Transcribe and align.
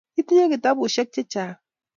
Itinye 0.21 0.45
kitabushek 0.51 1.07
chechang 1.13 1.55